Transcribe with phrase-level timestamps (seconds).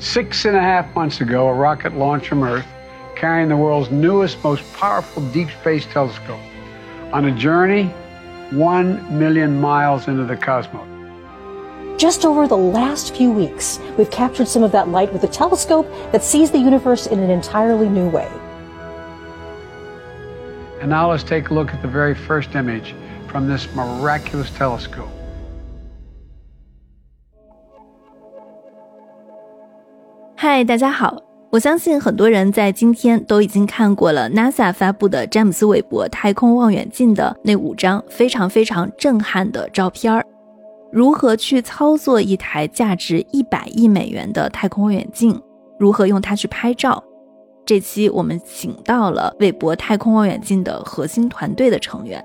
[0.00, 2.66] Six and a half months ago, a rocket launched from Earth
[3.16, 6.40] carrying the world's newest, most powerful deep space telescope
[7.12, 7.84] on a journey
[8.50, 10.86] one million miles into the cosmos.
[12.00, 15.86] Just over the last few weeks, we've captured some of that light with a telescope
[16.12, 18.28] that sees the universe in an entirely new way.
[20.80, 22.94] And now let's take a look at the very first image
[23.28, 25.10] from this miraculous telescope.
[30.42, 31.22] 嗨，大家好！
[31.50, 40.24] 我相信很多人在今天都已经看过了 NASA 发布的詹姆斯韦伯太空望远镜的那五张非常非常震撼的照片儿。
[40.90, 45.38] 如何去操作一台价值一百亿美元的太空望远镜？
[45.78, 47.04] 如何用它去拍照？
[47.66, 52.24] 这期我们请到了韦伯太空望远镜的核心团队的成员，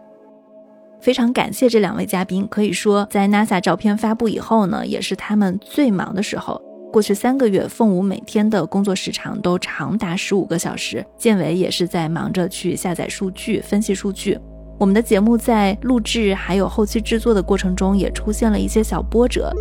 [1.02, 2.48] 非常感谢这两位嘉宾。
[2.50, 6.62] 可以说，在 NASA 照片发布以后呢，也是他们最忙的时候。
[6.96, 14.40] 过去三个月，凤舞每天的工作时长都长达十五个小时，建伟也是在忙着去下载数据、分析数据。
[14.80, 19.52] 我们的节目在录制还有后期制作的过程中，也出现了一些小波折。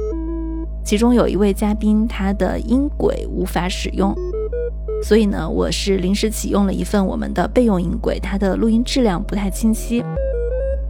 [0.84, 4.14] 其中有一位嘉宾，他的音轨无法使用，
[5.02, 10.04] 所以呢，我是临时启用了一份我们的备用音轨，它的录音质量不太清晰，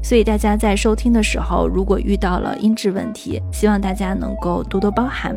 [0.02, 5.34] 所以大家在收听的时候，如果遇到了音质问题，希望大家能够多多包涵。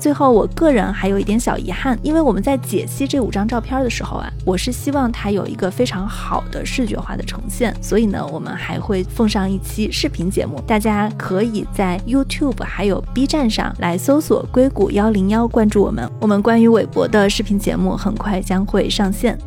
[0.00, 16.10] 最后，我个人还有一点小遗憾，因为我们在解析这五张照片的时候啊，我是希望它有一个非常好的视觉化的呈现，所以呢，我们还会奉上一期视频节目，大家可以在 YouTube 还有 B 站上来搜索“硅谷幺零幺”，关注我们。
[16.18, 19.38] 我们关于韦伯的视频节目很快将会上线。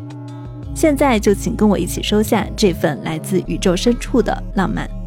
[0.75, 5.02] 现在就请跟我一起收下这份来自宇宙深处的浪漫。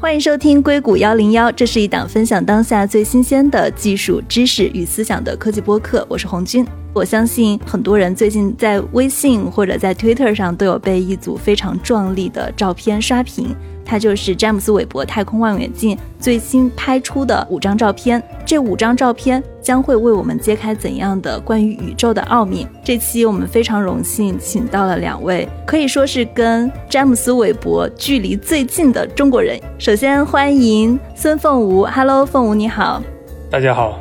[0.00, 6.06] 欢迎收听硅谷幺零幺，这是一档分享当下最新鲜的技术知识与思想的科技播客。
[6.08, 6.64] 我是红军。
[6.94, 13.52] 我相信很多人最近在微信或者在 Twitter 上都有被一组非常壮丽的照片刷屏。
[13.88, 18.22] 它就是詹姆斯韦伯太空望远镜最新拍出的五张照片。
[18.44, 22.66] 这五张照片将会为我们揭开怎样的关于宇宙的奥秘？
[22.84, 29.58] 这期我们非常荣幸请到了两位可以说是跟詹姆斯韦伯距离最近的中国人。
[29.78, 33.02] 首先欢迎孙凤梧，Hello，凤梧你好。
[33.50, 33.98] 大家好。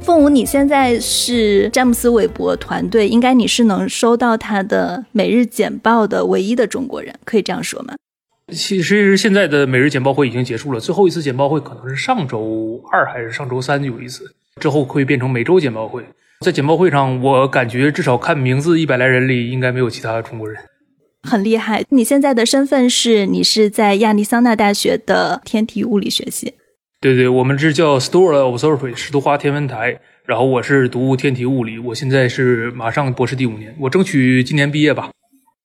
[0.00, 7.94] 凤舞，你现在是詹姆斯韦伯团队，应该你是能收到他的每日简报的唯一的中国人，可以这样说吗？
[8.52, 14.24] 其实现在的每日简报会已经结束了，最后一次简报会可能是上周二还是上周三有一次，
[14.60, 16.04] 之后会变成每周简报会。
[16.40, 20.60] 在简报会上，我感觉至少看名字一百来人里，应该没有其他中国人。
[21.22, 21.84] 很厉害！
[21.90, 26.54] 你现在的身份是你是在亚利桑那大学的天体物理学系。
[27.00, 30.00] 对对，我们这叫 Store Observatory 石都花天文台。
[30.24, 35.10] 然后我是读天体物理，我现在是马上博士第五年，我争取今年毕业吧。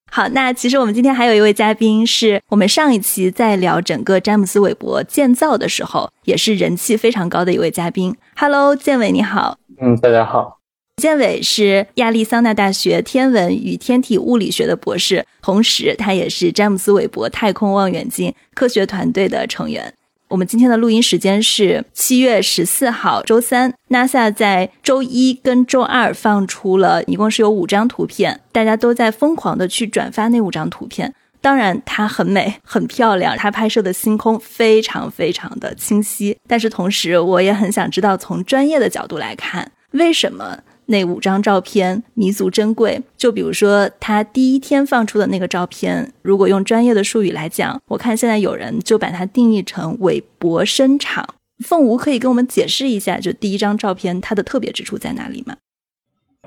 [0.09, 8.15] 好，那其实我们今天还有一位嘉宾，是我们上一期在聊整个詹姆斯韦伯建造的时候，也是人气非常高的一位嘉宾。
[8.35, 9.57] Hello，建伟你好。
[9.79, 10.57] 嗯，大家好。
[10.97, 19.93] 建伟是亚利桑那大学天文与天体物理学的博士，同时他也是詹姆斯韦伯太空望远镜科学团队的成员。
[20.29, 31.13] 我们今天的录音时间是七月十四号周三，NASA 在周一跟周二放出了一共是有五张图片，大家都在疯狂的去转发那五张图片。
[31.39, 36.37] 当然，它很美，很漂亮，它拍摄的星空非常非常的清晰。
[36.45, 40.57] 但是同时，我也很想知道，从专业的角度来看，为什么？
[40.87, 51.27] 那五张照片弥足珍贵，就比如说他第一天放出的那个照片，如果用专业的术语来讲，我看现在有人就把它定义成韦伯声场。
[51.65, 55.55] 凤梧可以跟我们解释一下，就第一张照片它的特别之处在哪里吗？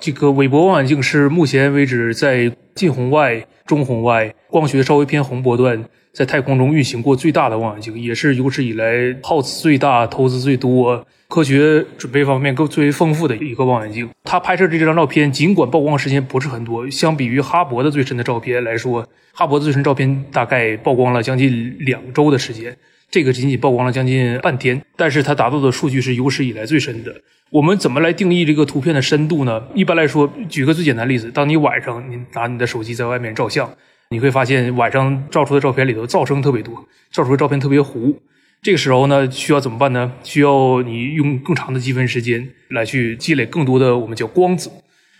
[0.01, 5.85] 这个韦伯望远镜是目前为止在近红外、中红外、光学稍微偏红波段
[6.15, 11.07] 在太空中运行过最大的望远镜，也是有史以来耗资最大、投资最多。
[11.29, 22.75] 科学准备方面更最为丰富的一个望远镜，它拍摄的这张照片，尽管曝光时间不是很多，相比于哈勃的最深的照片来说，哈勃的最深照片大概曝光了将近两周的时间，
[23.11, 27.13] 这个仅仅曝光了将近半天，但是它达到的数据是有史以来最深的。
[27.51, 29.61] 我们怎么来定义这个图片的深度呢？
[29.75, 33.69] 一般来说，举个最简单例子，当你晚上你拿你的手机在外面照相，
[34.11, 38.17] 你会发现晚上照出的照片里头噪声特别多，照出的照片特别糊。
[38.63, 40.13] 这个时候呢，需要怎么办呢？
[40.23, 44.71] 需要你用更长的积分时间来去积累更多的我们叫光子，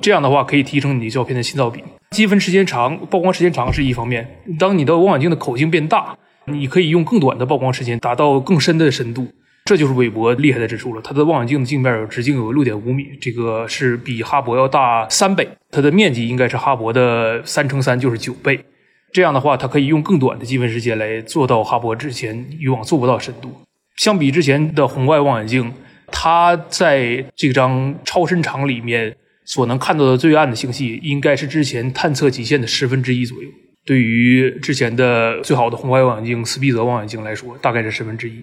[0.01, 1.83] 这样的话可以提升你照片的信噪比。
[2.11, 4.41] 积分时间长，曝光时间长是一方面。
[4.59, 6.17] 当你的望远镜的口径变大，
[6.53, 9.29] 你可以用更短的曝光时间达到更深的深度。
[9.67, 11.03] 这就是韦伯厉害的之处了。
[11.03, 18.59] 它的望远镜的镜面直径有六点五米，这个是比哈勃要大三倍，它的面积应该是哈勃的三乘三，就是九倍。
[19.13, 23.55] 这样的话，它可以用更短的积分时间来做到哈勃之前以往做不到深度。
[23.97, 25.73] 相比之前的红外望远镜，
[26.11, 29.15] 它在这张超深场里面
[29.45, 33.49] 所能看到的最暗的星系，应该是之前探测极限的十分之一左右。
[33.91, 38.35] 对于之前的最好的红外望远镜斯必泽望远镜来说，大概是十分之一。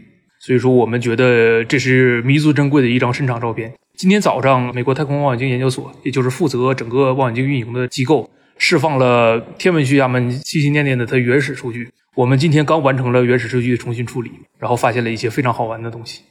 [0.41, 3.71] 所以说，我们觉得这是弥足珍贵的一张深场照片。
[3.95, 8.29] 今天早上，美国太空望远镜研究所，也就是负责整个望远镜运营的机构。
[8.57, 11.87] 释放了天文学家们心心念念的它原始数据。
[12.13, 14.29] 我们今天刚完成了原始数据的重新处理，
[14.59, 16.23] 然后发现了一些非常好玩的东西。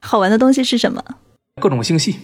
[0.00, 1.04] 好玩的东西是什么？
[1.60, 2.16] 各种星系，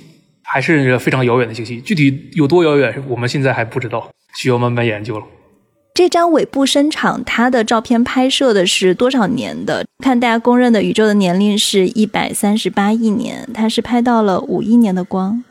[0.45, 1.79] 还是非常遥远的星系。
[1.83, 5.27] 具体有多遥远，我们现在还不知道，需要慢慢研究了。
[5.95, 9.85] 这张尾部深场，它的照片拍摄的是多少年的？
[10.03, 15.45] 看大家公认的宇宙的年龄是一百三十八亿年，它是拍到了五亿年的光。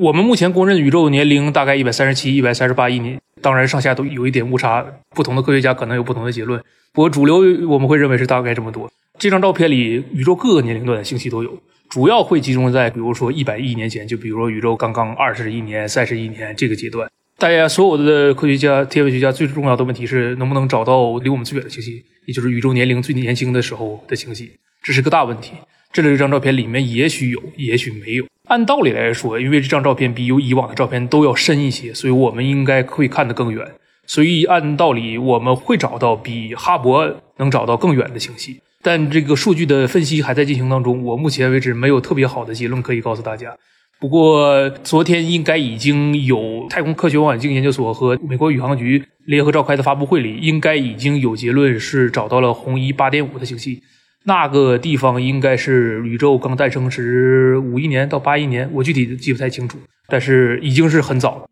[0.00, 3.20] 我们目前公认宇宙年龄大概一百三十七、一百三十八亿年。
[3.42, 6.58] 当然，上下都有一点误差，不同的科学家可能有不同的结论。
[6.94, 8.90] 不过主流我们会认为是大概这么多。
[9.18, 11.58] 这张照片里，宇宙各个年龄段的星系都有，
[11.90, 17.06] 主要会集中在比如说一百亿年前，就比如说宇宙刚刚二十亿年、三十亿年这个阶段。
[17.36, 24.52] 大家所有的科学家、天文学家最重要的问题是能不能找到离我们最远的星系，也就是宇宙年龄最年轻的时候的星系，
[24.82, 25.52] 这是个大问题。
[25.92, 28.24] 这里这张照片里面也许有，也许没有。
[28.48, 33.66] 按道理来说，因为这张照片比有以往的照片都要深一些，所以我们应该会看得更远。
[34.06, 38.60] 所以按道理我们会找到比哈勃能找到更远的星系。
[38.82, 43.56] 但这个数据的分析还在进行当中，我目前为止没有特别好的结论可以告诉大家。
[44.04, 53.82] 不过昨天应该已经有太空科学望远镜研究所和美国宇航局联合召开的发布会里，应该已经有结论是找到了红移八点五的星系。
[54.24, 61.48] 那个地方应该是宇宙刚诞生时五亿年到八亿年，我具体记不太清楚，但是已经是很早了。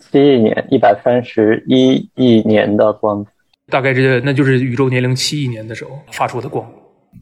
[0.00, 3.24] 七亿年，一百三十一亿年的光，
[3.68, 6.68] 大概这那就是宇宙年龄七亿年的时候发出的光。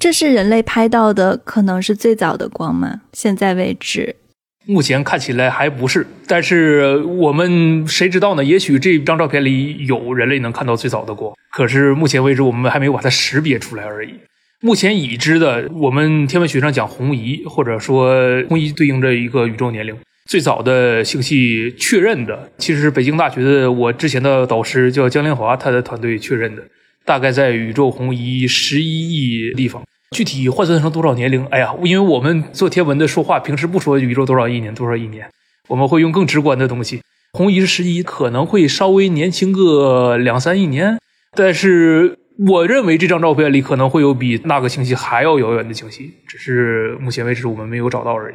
[0.01, 3.03] 这是人类拍到的，可能是最早的光吗？
[3.13, 4.17] 现在为止，
[4.65, 8.45] 目前看起来还不是，但是我们谁知道呢？
[8.45, 14.15] 也许这张照片里有人类能看到最早的光，可是目前为止我们还没有把它识别出来而已。
[14.61, 19.97] 目前已知的，我们天文学上讲红移，或者说红移对应着一个宇宙年龄。
[20.31, 26.63] 最早的星系确认的，其实是北京大学的我之前的导师叫江连华，他的团队确认的，
[27.05, 29.83] 大概在宇宙红移十一亿立方。
[30.13, 31.45] 具体换算成多少年龄？
[31.47, 35.29] 哎呀，因为我们做天文的说话，平时不说宇宙多少亿年多少亿年，
[35.69, 37.01] 我们会用更直观的东西。
[37.33, 40.99] 红移是十一，可能会稍微年轻个两三亿年，
[41.35, 42.19] 但是。
[42.49, 48.35] 我认为这张照片里可能会有比那个星系还要遥远的星系，只是目前为止我们没有找到而已。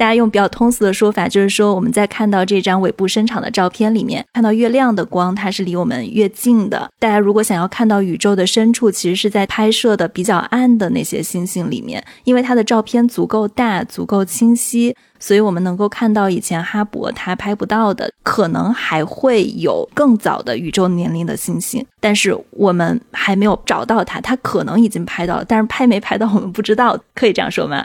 [0.00, 6.90] 大家用比较通俗的说法，就是说我们在看到这张尾部伸长的照片里面，看到越亮的光，它是离我们越近的。
[6.98, 27.84] 大家如果想要看到宇宙的深处，其实是在拍摄的比较暗的那些星星里面，因为它的照片足够大、足够清晰，所以我们能够看到以前哈勃它拍不到的，可能还会有更早的宇宙年龄的星星，但是我们还没有找到它，它可能已经拍到了，但是拍没拍到我们不知道，可以这样说吗？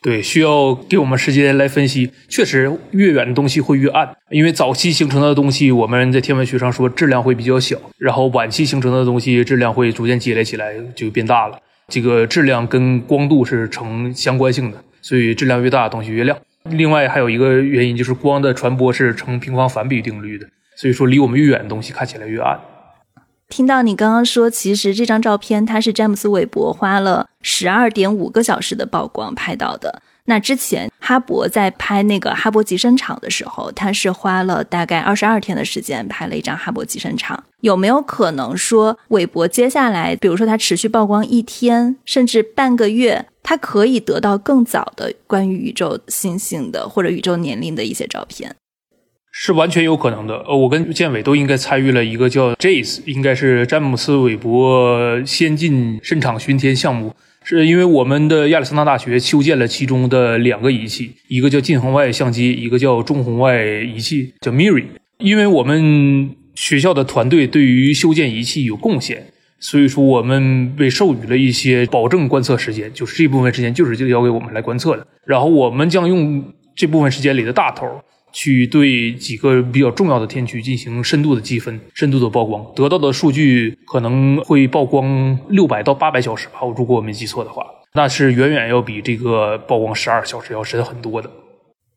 [0.00, 2.10] 对，需要给我们时间来分析。
[2.28, 11.58] 确实，越远的东西会越暗，因为早期形成的东西，我们在天文学上说质量会比较小；然后晚期形成的东西，质量会逐渐积累起来，就变大了。
[11.88, 16.38] 这个质量跟光度是成相关性的，所以质量越大，东西越亮。
[16.70, 22.56] 另外还有一个原因就是光的传播是成平方反比定律的，所以说离我们越远的东西看起来越暗。
[23.48, 30.02] 听到你刚刚说，其实这张照片它是詹姆斯韦伯花了十二点五个小时的曝光拍到的。
[30.26, 37.42] 那之前哈勃在拍那个哈勃极深场的时候，他是花了大概二十二天的时间拍了一张哈勃极深场。
[37.62, 48.54] 有没有可能说，韦伯接下来，比如说他持续曝光一天甚至半个月，他可以得到更早的关于宇宙星星的或者宇宙年龄的一些照片？
[49.40, 50.34] 是完全有可能的。
[50.48, 57.14] 呃，我跟建伟都应该参与了一个叫 JACE，应该是詹姆斯韦伯先进深场巡天项目。
[57.44, 64.86] 是因为我们的亚利桑那大学修建了其中的两个仪器，一个叫近红外相机，一个叫中红外仪器，叫 MIRI。
[65.18, 69.24] 因为我们学校的团队对于修建仪器有贡献，
[69.60, 75.06] 所以说我们被授予了一些保证观测时间，就是这部分时间就是就交给我们来观测的。
[75.24, 77.86] 然后我们将用这部分时间里的大头。
[78.32, 87.64] 去对几个比较重要的天区进行深度的积分、深度的曝光，得到的数据可能会曝光六百到八百小时吧，如果我没记错的话。
[87.94, 91.30] 那是远远要比这个曝光十二小时要深很多的。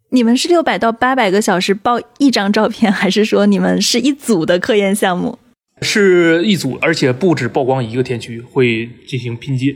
[0.10, 5.38] 你们是六百到八百个小时曝一张照片，还是说你们是一组的科研项目？
[5.82, 9.76] 是一组，而且不止曝光一个天区，会进行拼接。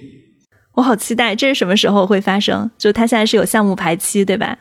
[0.73, 2.69] 我好期待，这是什么时候会发生？
[2.77, 4.57] 就它现在是有项目排期，对吧？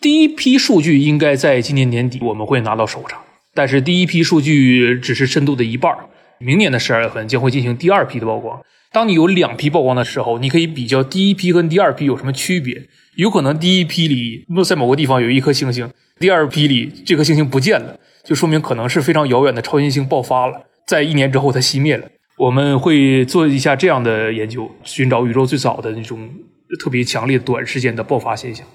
[0.00, 3.18] 第一批数据应该在今年年底我们会拿到手上，
[3.54, 5.96] 但是第一批数据只是深度的一半
[6.38, 8.60] 明年的十二月份将会进行第二批的曝光。
[8.92, 12.82] 当你有两批曝光的时候，你可以比较第一批跟第二批有什么区别。
[13.16, 22.06] 有可能第一批里在某个地方有一颗星星，第二批里这颗星星不见了，就说明可能是非常遥远的超新星爆发了，在一年之后它熄灭了。
[22.36, 26.28] 我们会做一下这样的研究，寻找宇宙最早的那种
[26.80, 28.66] 特别强烈短时间的爆发现象。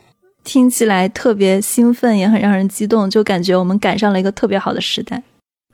[0.43, 5.21] 听起来特别兴奋，也很让人激动，就感觉我们赶上了一个特别好的时代。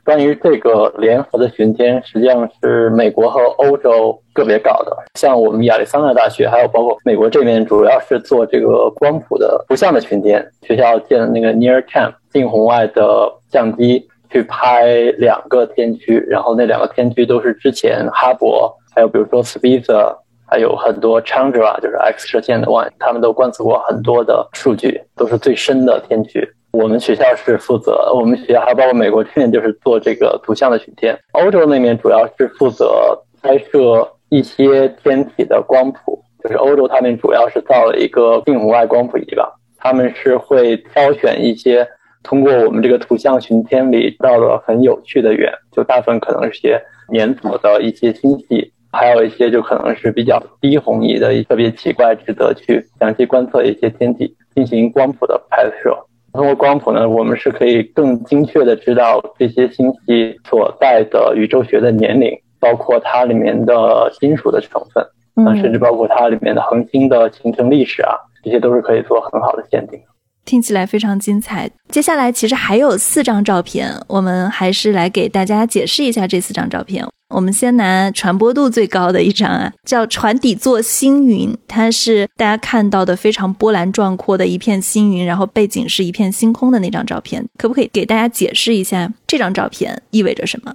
[0.04, 4.96] 关于这个联合的巡天，实际上是美国和欧洲个别搞的。
[5.14, 10.48] 像我们亚利桑那大学，还有包括美国这边，主要是做这个光谱的图像的巡天。
[10.62, 20.16] 学校建了那个 Near Cam 近红外的相机，去拍两个天区，然后那两个天区都是之前哈勃，还有比如说 s p i e r
[20.58, 26.48] 有很多 Chandra，就是 X 射线的望远他们都观测过很多的数据，都是最深的天区。
[26.72, 41.88] 我们学校是负责，我们学校还包括美国这边就是做这个图像的巡天，欧洲那边主要是负责拍摄一些天体的光谱，就是欧洲他们主要是造了一个近红外光谱仪吧，他们是会挑选一些
[42.22, 46.78] 通过我们这个图像巡天里到了很有趣的源，就大部分可能是些
[47.10, 55.96] 年组的一些星系，还有一些就可能是比较低红移的特别奇怪，值得去详细观测一些天体进行光谱的拍摄。
[56.32, 69.98] 通过光谱呢，我们是可以更精确的知道这些星系所在的宇宙学的年龄，包括它里面的金属的成分，嗯，甚至包括它里面的恒星的形成历史啊，这些都是可以做很好的鉴定。
[70.46, 71.70] 听起来非常精彩。
[71.90, 77.06] 接下来其实还有四张照片，我们还是来给大家解释一下这四张照片。
[77.28, 87.44] 我们先拿传播度最高的一张啊，叫船底座星云，它是大家看到的非常波澜壮阔的一片星云，然后背景是一片星空的那张照片。
[87.58, 90.72] 可不可以给大家解释一下这张照片意味着什么？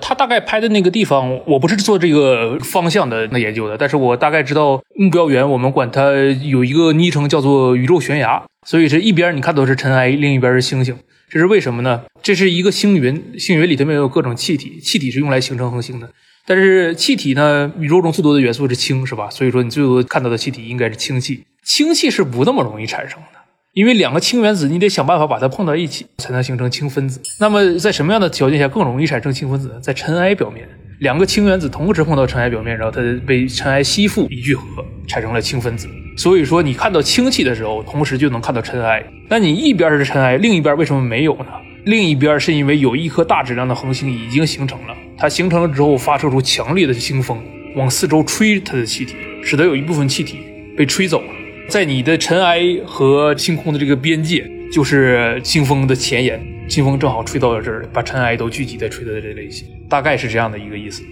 [0.00, 6.12] 他大概拍的那个地方，我不是做这个方向的那研究的，但是我大概知道目标源，我们管它
[6.42, 10.96] 有一个昵称叫做宇宙悬崖，所以是一边你看到是尘埃，另一边是星星。
[11.28, 12.02] 这是为什么呢？
[12.22, 16.08] 这是一个星云，星云里头面有各种气体，气体是用来形成恒星的。
[16.46, 19.28] 但是气体呢，宇宙中最多的元素是氢，是吧？
[19.28, 21.42] 所以说你最多看到的气体应该是氢气。
[21.64, 23.35] 氢气是不那么容易产生的，
[23.76, 27.20] 因为两个氢原子你得想办法把它碰到一起，才能形成氢分子。
[27.38, 29.74] 那么在什么样的条件下更容易产生氢分子呢？
[29.82, 30.66] 在尘埃表面，
[31.00, 35.86] 两个氢原子同时碰到尘埃表面，然后它被尘埃吸附一聚合，产生了氢分子。
[36.16, 39.04] 所以说，你看到氢气的时候，同时就能看到尘埃。
[39.28, 41.48] 那你一边是尘埃，另一边为什么没有呢？
[41.84, 47.38] 另一边是因为有一颗大质量的恒星已经形成了，它形成了之后发射出强烈的星风，
[47.76, 50.38] 往四周吹它的气体，使得有一部分气体
[50.74, 51.28] 被吹走了。
[51.68, 61.02] 在你的尘埃和星空的这个边界，就是清风的前沿，清风正好吹到了这儿，把尘埃都聚集在吹到这类型，大概是这样的一个意思。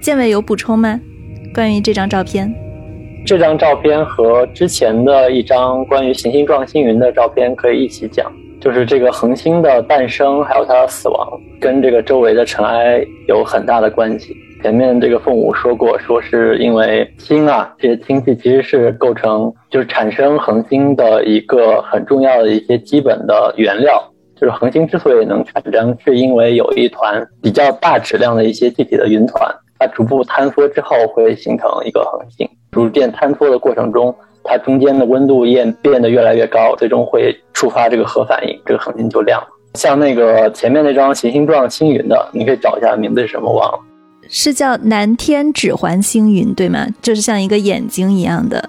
[0.00, 0.98] 建伟有补充吗？
[1.54, 2.52] 关于这张照片？
[3.26, 14.34] 这张照片和之前的一张关于行星状星云的照片可以一起讲，就是这个恒星的诞生还有它的死亡，跟这个周围的尘埃有很大的关系。
[14.64, 24.02] 前面这个凤舞说过，说是因为氢啊这些氢气其实是构成就是产生恒星的一个很重要的一些基本的原料。
[24.34, 32.48] 就是恒星之所以能产生，是因为有一团比较大质量的一些气体的云团，它逐步坍缩之后会形成一个恒星。
[32.72, 39.46] 逐渐坍缩的过程中，它中间的温度变变得越来越高，最终会触发这个核反应，这个恒星就亮了。
[39.74, 43.78] 像那个前面那张行星状星云的，你可以找一下名字是什么，忘了，
[44.36, 46.88] 是叫南天指环星云，对吗？
[47.00, 48.68] 就是像一个眼睛一样的。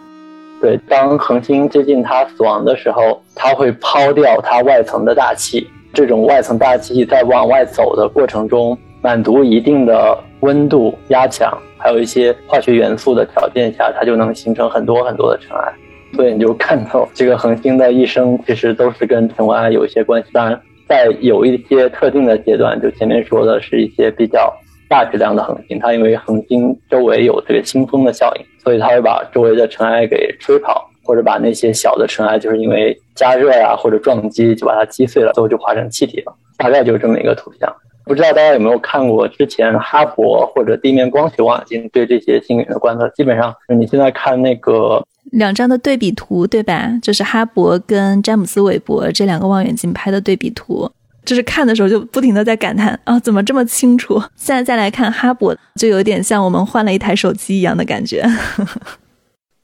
[0.62, 11.52] 对，当恒星接近它死亡的时候，它会抛掉它外层的大气，这种外层大气在往外走的过程中，满足一定的温度压强。
[11.80, 15.74] 还有一些化学元素的条件下，它就能形成很多很多的尘埃，
[16.14, 20.30] 所以你就看到这个恒星的一生其实都是跟尘埃有一些关系。
[20.32, 24.54] 当然，在有一些特定的阶段，就前面说的是一些比较
[24.96, 36.34] 大质量的恒星，它因为恒星周围有这个星风的效应，所以它会把周围的尘埃给吹跑，或者把那些小的尘埃就是因为加热呀或者撞击就把它击碎了，最后就化成气体了。
[36.58, 37.70] 大概就是这么一个图像。
[38.06, 43.10] 不知道大家有没有看过之前哈勃或者地面光学望远镜对这些星云的观测？
[43.10, 46.98] 基本上你现在看那个两张的对比图，对吧？
[47.02, 50.90] 就是哈勃跟詹姆斯韦伯这两个望远镜拍的对比图，
[51.26, 54.22] 就是看的时候就不停的在感叹啊，怎么这么清楚？
[54.36, 58.24] 现在再来看哈勃，就有点像我们换了一台手机一样的感觉。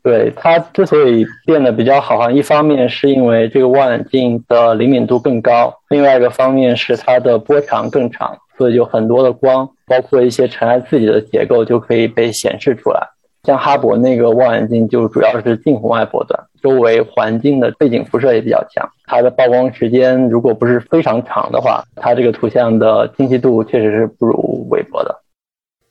[0.03, 12.99] 对它之所以变得比较好，一方面是因为这个望远镜的灵敏度更高，另外一个方面是它的波长更长，所以有很多的光，包括一些尘埃自己的结构就可以被显示出来。
[13.43, 25.15] 像哈勃那个望远镜就主要是近红外波段，周围环境的背景辐射也比较强，它的曝光时间如果不是非常长的话，它这个图像的清晰度确实是不如韦伯的。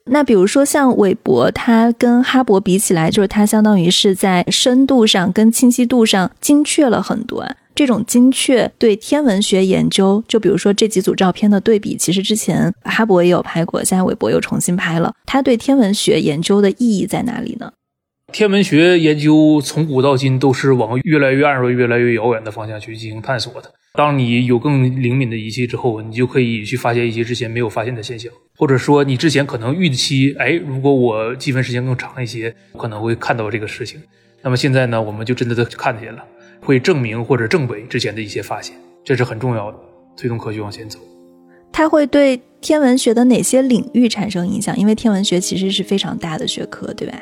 [0.06, 7.46] 那比如说像韦伯，它跟哈勃比起来，就是它相当于是在深度上跟清晰度上精确了很多。
[7.72, 15.14] 这种精确对天文学研究，就比如说这几组照片的对比，其实之前哈勃也有拍过，现在韦伯又重新拍了。
[15.24, 17.70] 它对天文学研究的意义在哪里呢？
[18.32, 23.72] 天文学研究从古到今都是往越来越暗弱、越来越遥远的方向去进行探索的。
[23.94, 34.00] 当你有更灵敏的仪器之后，你就可以去发现一些之前没有发现的现象，或者说你之前可能预期，哎，如果我积分时间更长一些，可能会看到这个事情。
[34.42, 36.24] 那么现在呢，我们就真的都看见了，
[36.60, 39.78] 会证明或者证伪之前的一些发现，这是很重要的，
[40.16, 41.00] 推动科学往前走。
[41.72, 44.76] 它会对天文学的哪些领域产生影响？
[44.78, 47.20] 因为天文学其实是非常大的学科，对吧？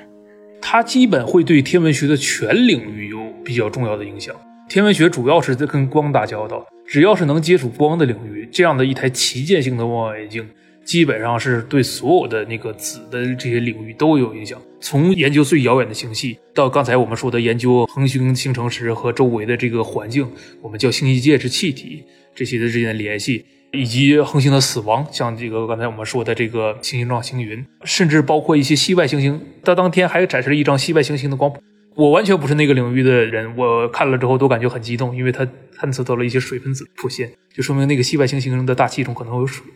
[0.60, 4.34] 它基本会对天文学的全领域有比较重要的影响。
[4.68, 10.46] 天文学主要是在跟光打交道，只要是能接触光的领域，这样的一台旗舰性的望远镜，
[10.84, 14.60] 基本上是对所有的那个子的这些领域都有影响。
[14.80, 29.40] 从研究最遥远的星系，到刚才我们说的研究恒星形成时和周围的这个环境，我们叫星系介质气体这些的之间的联系，以及恒星的死亡，像这个刚才我们说的这个行星状星云，甚至包括一些系外行星。
[29.62, 31.60] 它当天还展示了一张系外行星的光谱。
[31.94, 39.66] 我完全不是那个领域的人，我看了之后都感觉很激动，因为它探测到了一些水分子出现，就说明那个系外行星的大气中可能有水。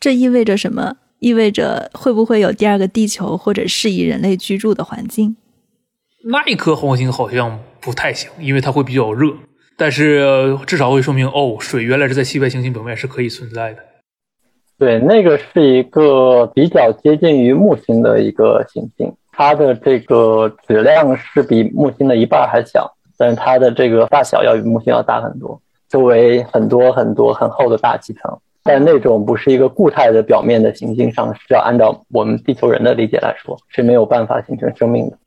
[0.00, 0.96] 这意味着什么？
[1.20, 5.36] 意味着会不会有第二个地球或者适宜人类居住的环境？
[6.24, 9.34] 那一颗恒星好像不太行，因为它会比较热，
[9.76, 13.80] 但是至少会说明哦，水原来是在系外行星表面是可以存在的。
[14.78, 19.12] 对，那个是一个比较接近于木星的一个行星。
[19.32, 35.18] 它的这个质量是比木星的一半还小，但是它的这个大小要比木星要大很多，周围很多很多很厚的大气层，但那种不是一个固态的表面的行星上，是要按照我们地球人的理解来说是没有办法形成生命的。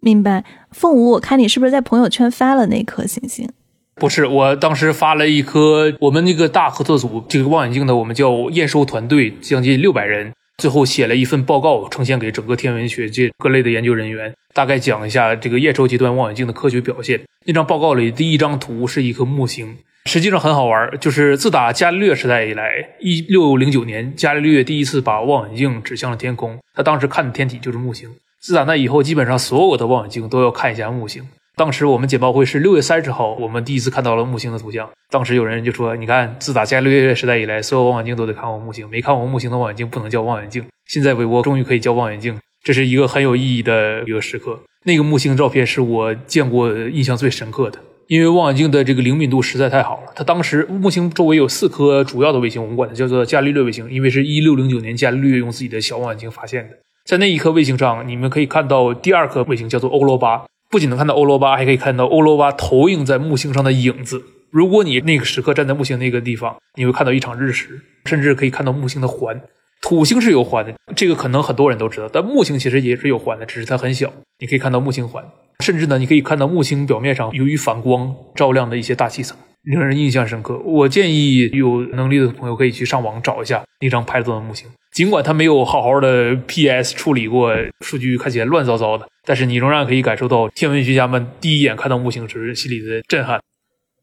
[0.00, 3.48] 明白，凤舞，我看你是不是在朋友圈发了那颗行星？
[3.96, 10.32] 不是，我当时发了一颗我们那个大合作组这个望远镜的，我们叫验收团队，将近六百人。
[10.58, 17.20] 最后写了一份报告，呈现给整个天文学界各类的研究人员，大概讲一下这个验收阶段望远镜的科学表现。
[17.44, 28.08] 那张报告里第一张图是一颗木星，实际上很好玩，就是自打伽利略时代以来，一六零九年伽利略第一次把望远镜指向了天空，他当时看的天体就是木星。
[28.40, 31.26] 自打那以后，基本上所有的望远镜都要看一下木星。
[31.56, 34.90] 当时我们简报会是六月三十号，我们第一次看到了木星的图像。
[35.08, 40.64] 当时有人就说：“你看，自打伽利略时代以来，所有望远镜都得看过木星，没看过木星的望远镜不能叫望远镜。
[40.86, 44.58] 现在韦伯终于可以叫望远镜，这是一个很有意义的一个时刻。
[44.82, 50.12] 那个木星照片是我见过印象最深刻的，因为望远镜的这个灵敏度实在太好了。
[50.16, 56.76] 它当时木星周围有四颗主要的卫星，我们管它叫做伽利略卫星，因为是一六零九年伽利略用自己的小望远镜发现的。
[57.04, 64.24] 在那一颗卫星上，你们可以看到第二颗卫星叫做欧罗巴。”不仅能看到欧罗巴，还可以看到欧罗巴投影在木星上的影子。
[64.50, 69.40] 如果你那个时刻站在木星那个地方，你会看到一场日食，甚至可以看到木星的环。
[69.82, 74.12] 土星是有环的，这个可能很多人都知道，但木星其实也是有环的，只是它很小。
[74.38, 75.24] 你可以看到木星环，
[75.60, 80.58] 甚至呢，你可以看到木星表面上由于反光照亮的一些大气层，令人印象深刻。
[80.58, 84.68] 我建议有能力的朋友可以去上网找一下那张拍到的木星。
[84.92, 93.40] 尽管它没有好好的 PS 处理过，数据看起来乱糟糟的，但是你仍然可以感受到天文学家们第一眼看到木星时心里的震撼。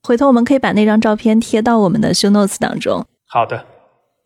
[0.04, 3.06] 回头我们可以把那张照片贴到我们的 show notes 当中。
[3.28, 3.66] 好的。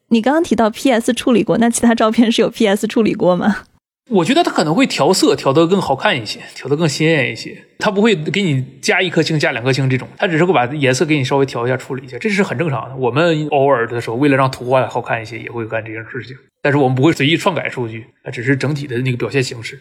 [0.10, 3.63] 你刚刚提到 PS 处理过，那其他照片是有 PS 处理过吗？
[4.12, 7.65] 我觉得它可能会调色，调得更好看一些，调得更鲜艳一些。
[7.80, 12.96] 它不会给你加一颗星、加两颗星这种，它只是会把颜色给你稍微调一下、处理一下，这是很正常的。
[12.96, 16.38] 我们偶尔的时候，为了让图画好看一些，也会干这件事情。
[16.62, 19.80] 但是我们不会随意篡改数据，它只是整体的那个表现形式。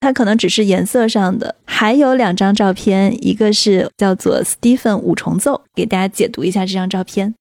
[0.00, 1.54] 它可能只是颜色上的。
[1.64, 7.34] 还有两张照片，一个是叫做 Stephen 五重奏，给大家解读一下这张照片。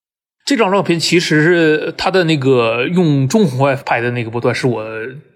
[0.46, 4.86] 这张照片其实是它的那个用中红外拍的那个波段，是我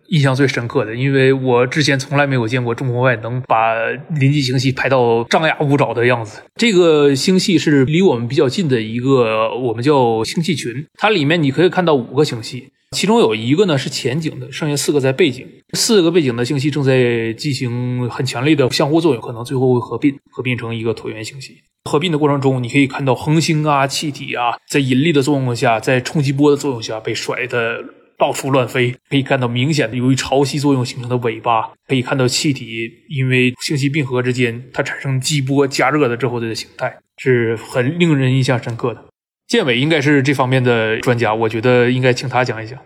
[0.10, 3.74] 印象最深刻的，因为我之前从来没有见过中红外能把
[4.20, 6.42] 临近星系拍到张牙舞爪的样子。
[6.56, 12.70] 这个星系是离我们比较近的一个，我们叫星系群，它里面你可以看到五个星系。
[12.92, 15.46] 其中有一个呢是前景的，剩下四个在背景。
[15.74, 21.58] 四个背景的星系正在进行很强烈的相互作用，可能最后会合并，合并成一个椭圆星系。
[21.90, 27.84] 合并的过程中，你可以看到恒星啊、气体啊，在引力的作用下，在冲击波的作用下被甩的
[28.18, 28.96] 到处乱飞。
[29.10, 39.06] 可以看到明显的由于潮汐作用形成的尾巴，可以看到气体因为星系并合之间它产生激波加热的之后的形态，是很令人印象深刻的。
[39.48, 42.80] 建伟应该是这方面的专家，我觉得应该请他讲一讲。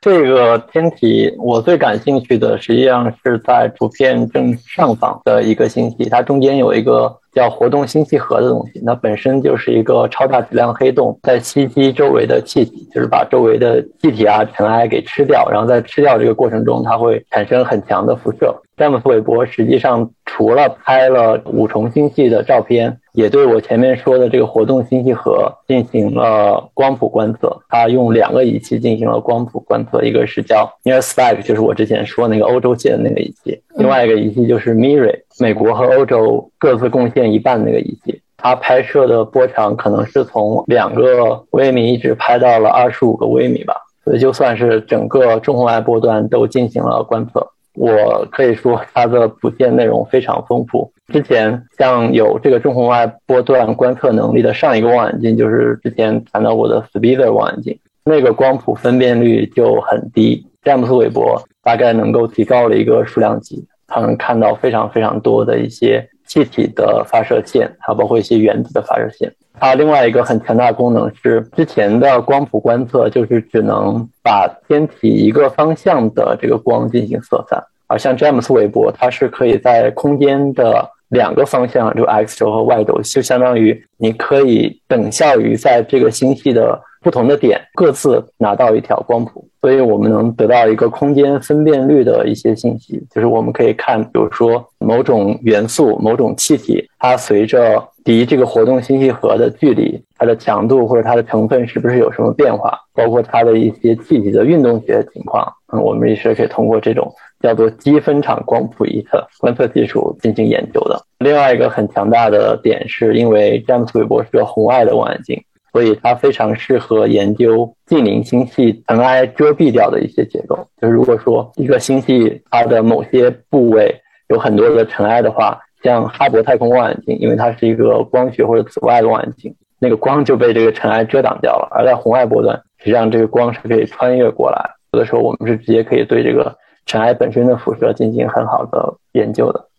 [0.00, 18.56] 这个天体我最感兴趣的，实际上是在图片正上方的一个星系，它中间有一个叫活动星系核的东西，那本身就是一个超大质量黑洞，在吸积周围的气体，就是把周围的气体啊、尘埃给吃掉，然后在吃掉这个过程中，它会产生很强的辐射。
[18.80, 27.60] 詹姆斯·韦伯实际上除了拍了五重星系的照片，也对我前面说的这个活动星系核进行了光谱观测。
[27.68, 38.22] 他用两个仪器进行了光谱观测，一个是叫 Near Spike，就是我之前说那个欧洲界的那个仪器；另外一个仪器就是 MIRI，美国和欧洲各自贡献一半那个仪器。
[38.38, 43.74] 它拍摄的波长可能是从两个微米一直拍到了二十五个微米吧，
[44.06, 47.46] 所以就算是整个中红外波段都进行了观测。
[47.74, 50.92] 我可以说它的谱线内容非常丰富。
[51.12, 60.46] 之前像有这个中红外波段观测能力的上一个望远镜，就是之前谈到过的 Speeder 望远镜，那个光谱分辨率就很低。
[60.62, 69.32] 詹姆斯韦伯大概能够提高了一个数量级，他能看到非常非常多的一些气体的发射线，还包括一些原子的发射线。
[69.58, 102.78] 它另外一个很强大的功能是，之前的光谱观测就是只能把天体一个方向的这个光进行色散，而像詹姆斯韦伯，它是可以在空间的两个方向，就 X 轴和 Y 轴，就相当于你可以等效于在这个星系的不同的点各自拿到一条光谱，所以我们能得到一个空间分辨率的一些信息，就是我们可以看，比如说某种元素、某种气体，它随着离这个活动星系核的距离，它的强度或者它的成分是不是有什么变化？
[102.94, 111.00] 包括它的一些气体的运动学情况，嗯，我们也是可以通过这种叫做积分场光谱仪的观测技术进行研究的。
[111.18, 120.68] 另外一个很强大的点是，因为詹姆斯韦伯是个红外的望远镜，所以它非常适合研究近邻星系尘埃遮蔽掉的一些结构。
[120.80, 131.68] 就是如果说一个星系它的某些部位有很多的尘埃的话，像哈勃太空望远镜，因为它是一个光学或者紫外望远镜，那个光就被这个尘埃遮挡掉了。
[131.70, 136.54] 而在红外波段，实际上这个光是可以穿越过来，有的时候我们是直接可以对这个
[136.86, 139.69] 尘埃本身的辐射进行很好的研究的。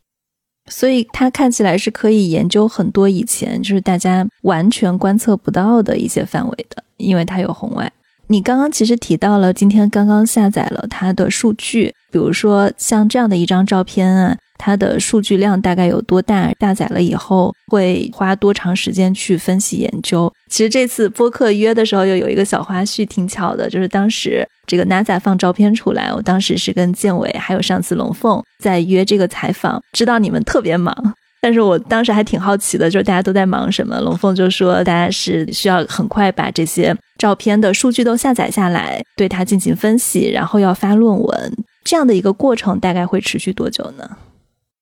[0.67, 7.91] 所以它看起来是可以研究很多以前就是大家完全观测不到的一些范围的，因为它有红外。
[8.27, 14.37] 你刚刚其实提到了今天刚刚下载了它的数据，比如说像这样的一张照片啊。
[14.63, 16.53] 它的数据量大概有多大？
[16.59, 20.31] 下载了以后会花多长时间去分析研究？
[20.51, 30.95] 其实这次播客约的时候又有一个小花絮，挺巧的，就是当时这个 NASA 放照片出来，我当时是跟建伟还有上次龙凤在约这个采访，知道你们特别忙，
[31.41, 33.99] 但是我当时还挺好奇的，就是大家都在忙什么？
[34.01, 44.07] 龙凤就说大家是需要很快把这些照片的数据都下载下来，对它进行分析，然后要发论文，这样的一个过程大概会持续多久呢？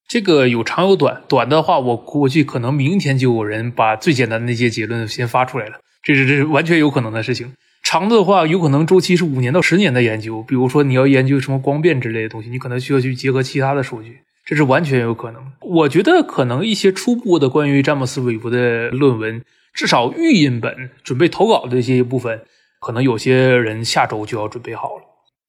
[0.09, 7.53] 这个有长有短，短的话我估计可能明天就有人把最简单的那些结论先发出来了，这是这是完全有可能的事情。
[7.83, 15.43] 长的话有可能周期是五年到十年的研究，比如说你要研究什么光变之类的东西，你可能需要去结合其他的数据，这是完全有可能。
[15.61, 19.43] 我觉得可能一些初步的关于詹姆斯韦伯的论文，
[19.75, 22.41] 至少预印本准备投稿的这些部分，
[22.81, 25.03] 可能有些人下周就要准备好了。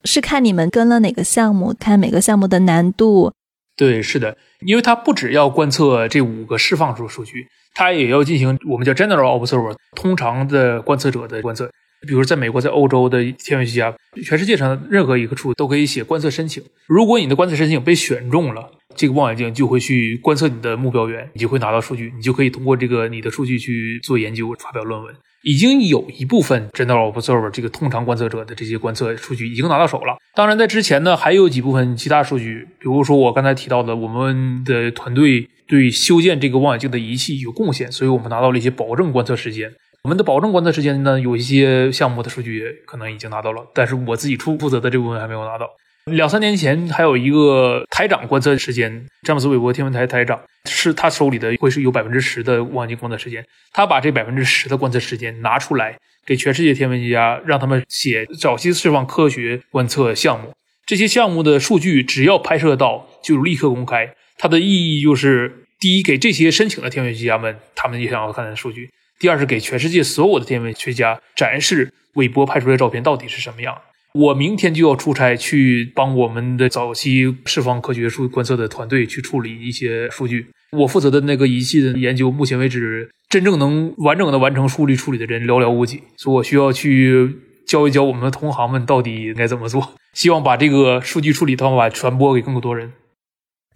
[0.04, 3.32] 是看你们跟了哪个项目，看每个项目的难度。
[3.80, 11.70] 对，是的，因为它不只要观测这五个释放出数据，它也要进行我们叫 general observer 通常的观测者的观测。
[12.06, 16.62] 比如在美国，在欧洲的天文学家，全世界上任何一个处都可以写观测申请。
[16.86, 25.14] 如果你的观测申请被选中了，这个望远镜就会去观测你的目标源，你就会拿到数据，你就可以通过这个你的数据去做研究、发表论文。
[25.42, 30.18] 已经有一部分 general observer 这个通常观测者的这些观测数据已经拿到手了。
[30.34, 39.72] 当然，在之前呢，还有几部分其他数据，比如说我刚才提到的，我们的团队对修建这个望远镜的仪器有贡献，所以我们拿到了一些保证观测时间。
[40.02, 45.68] 我们的保证观测时间呢，有一些项目的数据可能已经拿到了，但是我自己出负责的这部分还没有拿到。
[46.06, 60.50] 两三年前还有一个台长观测时间，詹姆斯韦伯天文台台长是他手里的会是有百分之十的望远镜观测时间，他把这百分之十的观测时间拿出来给全世界天文学家，让他们写早期释放科学观测项目。
[60.86, 68.86] 这些项目的数据只要拍摄到就立刻公开，它的意义就是第一，给这些申请的天文学家们他们也想要看的数据；
[69.20, 73.76] 第二是给全世界所有的天文学家展示韦伯拍出来的照片到底是什么样。
[74.14, 80.46] 我明天就要出差去帮我们的早期释放科学数观测的团队去处理一些数据。
[80.72, 89.92] 我负责的那个仪器的研究，目前为止真正能完整的完成数据处理的人寥寥无几，所以我需要去教一教我们的同行们到底应该怎么做。
[90.14, 92.92] 希望把这个数据处理方法传播给更多人。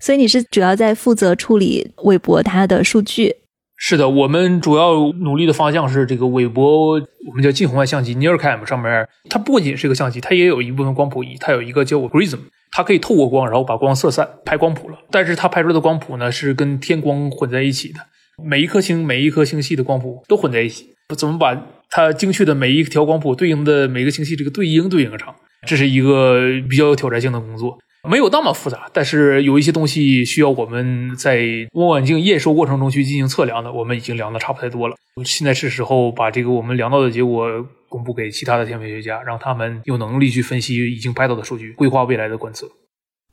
[0.01, 3.37] 所以你是主要在负责处理韦伯它的数据。
[3.77, 6.93] 是的，我们主要努力的方向是这个韦伯，
[7.27, 12.39] 我们叫近红外相机 Nearcam 上面，它不仅是一个相机，它也有一部分光谱仪，它有一个叫 Prism，
[12.71, 14.99] 它可以透过光，然后把光色散，拍光谱了。
[15.11, 18.01] 但是它拍出来的光谱呢，是跟天光混在一起的，
[18.43, 20.87] 每一颗星、每一颗星系的光谱都混在一起。
[21.17, 21.55] 怎么把
[21.91, 25.35] 它精确的每一条光谱对应的每个星系这个对应对应上？
[25.67, 27.77] 这是一个比较有挑战性的工作。
[28.09, 34.95] 没有那么复杂，但是有一些东西需要我们在望远镜验收过程中去进行测量的，我们已经量的差不太多了。
[35.25, 37.49] 现在是时候把这个我们量到的结果
[37.89, 42.67] 公布给其他的天文学家，让他们有能力去分析已经拍到的数据，规划未来的观测。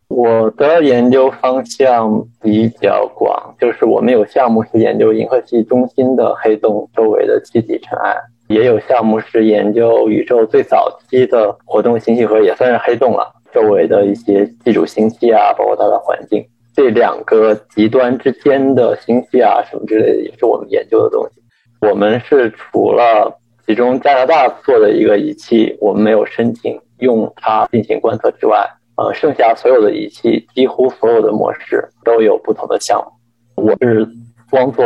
[0.08, 8.16] 我的研究方向比较广，就是我们有项目是研究银河系中心的黑洞周围的气体尘埃，
[8.48, 13.41] 也有项目是研究宇宙最早期的活动星系核，也算是黑洞了。
[13.54, 21.42] 周围的一些寄主星系啊，包括它的环境，这两个极端之间的星系啊，什么之类的，也是我们研究的东西。
[21.88, 33.64] 我们是除了其中加拿大做的一个仪器，我们没有申请用它进行观测之外，呃，剩下所有的仪器，几乎所有的模式都有不同的项目。
[33.64, 34.08] 我是
[34.50, 34.86] 光做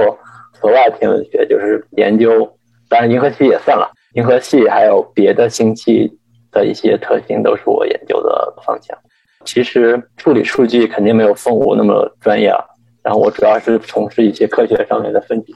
[0.62, 2.50] 额外天文学，就是研究，
[2.90, 6.18] 当然银河系也算了，银河系还有别的星系。
[6.56, 8.98] 的一些特性都是我研究的方向。
[9.46, 12.58] 其实处理数据肯定没有凤舞那么专业啊。
[13.04, 15.54] 然后我主要是从事一些科学上面的分析。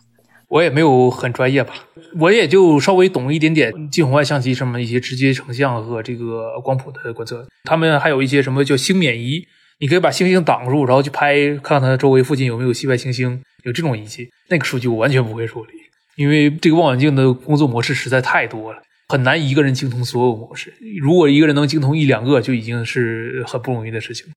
[0.50, 1.74] 我也没有很专业吧，
[2.20, 7.46] 我也就稍微懂一点点近红外相机上面一些直接成像和这个光谱的观测。
[7.64, 9.44] 他们还有一些什么叫星冕仪，
[9.80, 14.28] 你可以把星星挡住，然后去拍，看看它周围附近有没有系外行星，有这种仪器。
[14.50, 15.72] 那个数据我完全不会处理，
[16.16, 18.80] 因为这个望远镜的工作模式实在太多了。
[19.10, 20.72] 很难一个人精通所有模式。
[21.02, 24.28] 如果一个人能精通一两个，就已经是很不容易的事情。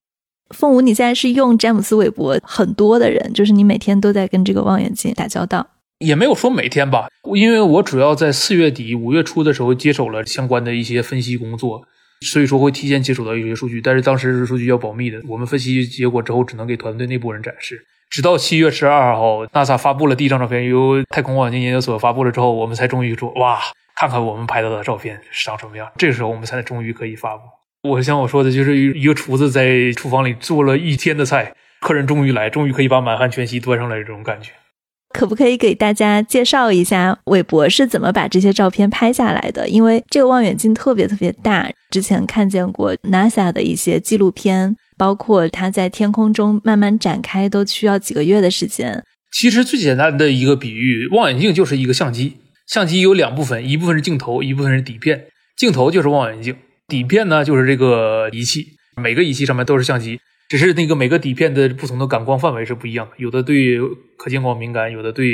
[0.55, 5.67] 凤舞，你现在是用詹姆斯韦伯很多的人，就是你每天都在跟这个望远镜打交道。
[5.99, 11.83] 也没有说每天吧，因为我主要在四月底五月初的时候接手了相关的一些分析工作，
[12.23, 13.81] 所以说会提前接触到一些数据。
[13.81, 17.85] 但是当时数据要保密的，我们分析结果之后只能给团队内部人展示。
[18.13, 23.59] 直到七月十二号，NASA 发布了第一张照片，由太空望远镜研究所发布了之后，我们才终于说哇。
[23.95, 27.43] 看看我们拍到的照片是长什么样，这个时候我们才终于可以发布。
[27.89, 34.51] 我像我说的，就是一个厨子在厨房里做了一天的菜，客人终于来，终于可以把满汉全席端上来这种感觉。
[35.13, 39.69] 可不可以给大家介绍一下韦伯是怎么把这些照片拍下来的？
[39.69, 49.05] 因为这个望远镜特别特别大，之前看见过 NASA 的一些纪录片，包括它在天空中慢慢展开都需要几个月的时间。
[49.31, 52.39] 其实最简单的一个比喻，望远镜就是一个相机。
[52.67, 55.27] 相机有两部分，一部分是镜头，一部分是底片。
[55.57, 56.55] 镜头就是望远镜，
[56.89, 58.67] 底片呢就是这个仪器。
[59.01, 60.21] 每个仪器上面都是相机，
[60.53, 63.79] 只是那个每个底片的不同的感光范围是不一样的，有的对
[64.19, 65.27] 可见光敏感，有的对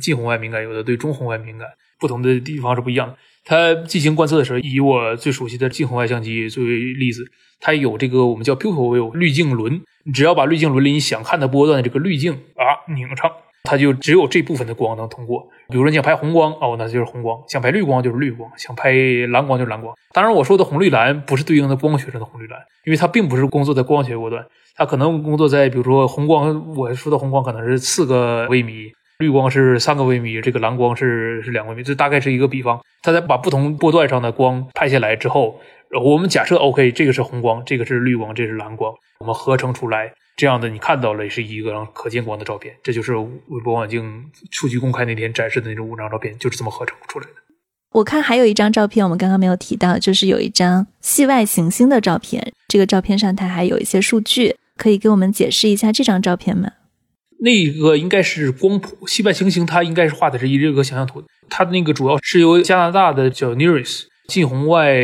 [0.00, 1.68] 近红外敏感，有的对中红外敏感，
[2.00, 3.16] 不同的地方是不一样的。
[3.44, 7.24] 它进行观测的时候，以我最熟悉的近红外相机作为例子，
[7.60, 9.80] 它有这个我们叫 pupil wheel 滤镜轮，
[10.12, 13.30] 只要把滤镜轮里你想看的波段的这个滤镜啊拧上。
[13.66, 15.48] 它就只有这部分的光能通过。
[15.70, 18.92] 比如说你想拍红光哦，那就是红光；想拍绿光就是绿光；想拍
[19.30, 19.96] 蓝光就是蓝光。
[20.12, 24.44] 当然，我说的红绿蓝不是对应的光学上的红绿蓝，因为它并不是工作在光学波段，
[24.76, 26.74] 它可能工作在比如说红光。
[26.74, 31.82] 我说的红光可能是四个微米，绿光是三个微米，这个蓝光是是两微米。
[31.82, 32.80] 这大概是一个比方。
[33.02, 35.60] 它在把不同波段上的光拍下来之后，
[36.02, 40.12] 我们假设 OK，这个是红光，这个是绿光，这是蓝光，我们合成出来。
[40.36, 47.32] 这样的你看到了是一个可见光的照片，这就是韦伯望远镜数据公开那天展示的那种五张照片，就是这么合成出来的。
[47.92, 52.52] 我看还有一张照片，我们刚刚没有提到，就是有一张系外行星的照片。
[52.66, 56.72] 这个照片上它还有一些数据，可以给我们解释一下这张照片吗？
[57.40, 64.96] 那个应该是光谱，系外行星它应该是画的是一这个想象图，它那个主要是由加拿大的叫 NIRIS 近红外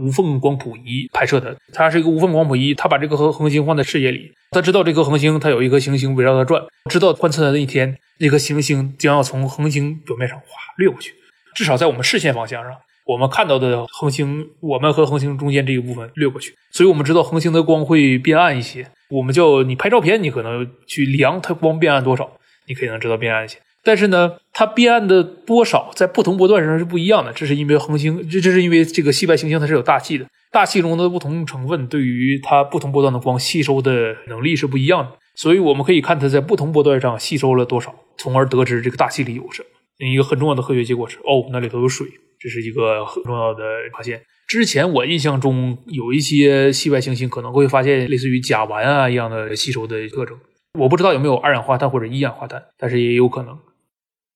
[0.00, 10.46] 无缝光谱仪拍摄的，它是一个无缝光谱仪，它把这个恒恒星放在视野里，它知道这颗恒星它有一颗行星围绕它转，知道观测的那一天那颗行星将要从恒星表面上哗
[10.78, 11.14] 掠过去，
[11.54, 12.72] 至少在我们视线方向上。
[13.08, 18.86] 我们看到的恒星，我们和恒星中间这一部分掠过去，所以我们知道恒星的光会变暗一些。
[19.08, 22.30] 我们叫你拍照片，你可能去量它光变暗多少，
[22.66, 23.56] 你可以能知道变暗一些。
[23.82, 35.12] 但是呢，它变暗的多少在不同波段上是不一样的，这是因为恒星，这这是因为这个系外行星它是有大气的，大气中的不同成分对于它不同波段的光吸收的能力是不一样的。
[35.34, 39.68] 所以我们可以看它在不同波段上吸收了多少，从而得知这个大气里有什么。
[40.06, 42.06] 一个很重要的科学结果是，哦，那里头有水。
[42.40, 44.20] 这是一个很重要的发现。
[44.46, 50.36] 之前我印象中有一些系外行星可能会发现类似于甲烷啊一样的吸收的特征，
[50.78, 53.58] 我不知道有没有二氧化碳或者一氧化碳，但是也有可能。